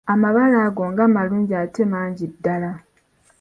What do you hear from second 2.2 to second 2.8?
ddala!